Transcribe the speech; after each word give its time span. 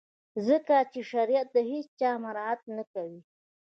ځکه 0.47 0.75
چي 0.91 1.01
شریعت 1.11 1.47
د 1.53 1.57
هیڅ 1.71 1.87
چا 1.99 2.09
مراعات 2.23 2.61
نه 2.75 2.83
کوي. 2.93 3.19